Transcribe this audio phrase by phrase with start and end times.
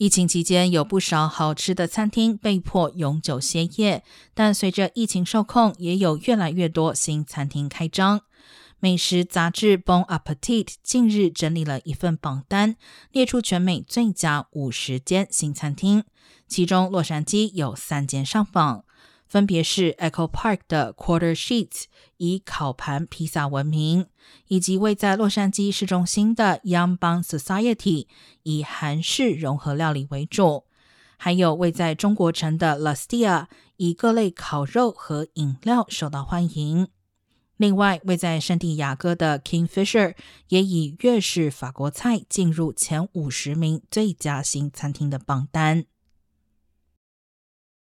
[0.00, 8.22] 疫情期间，有不少好吃的餐厅被迫永久歇业，但随着疫情受控，也有越来越多新餐厅开张。
[8.78, 12.76] 美食杂志《Bon Appetit》近日整理了一份榜单，
[13.12, 16.04] 列出全美最佳五十间新餐厅，
[16.48, 18.86] 其中洛杉矶有三间上榜。
[19.30, 21.84] 分别是 Echo Park 的 Quarter Sheets
[22.16, 24.06] 以烤盘披萨闻名，
[24.48, 28.08] 以及位在洛杉矶市中心的 Young Bun Society
[28.42, 30.64] 以韩式融合料理为主，
[31.16, 36.88] 还有位在中国城的 La Stia 以各类烤肉和饮料受到欢迎。
[37.56, 40.16] 另外，位在圣地亚哥的 Kingfisher
[40.48, 45.84] 也以粤式法国菜进入前五十名最佳新餐厅的榜单。